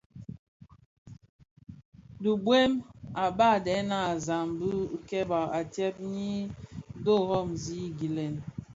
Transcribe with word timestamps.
Dhibuem, 2.21 2.71
badèna 3.37 3.97
a 4.11 4.13
zam 4.25 4.47
dhi 4.59 4.71
kèba 5.07 5.39
a 5.57 5.59
tyèn 5.73 5.95
nyi 6.13 6.29
dhorozi 7.03 7.79
gilèn. 7.97 8.35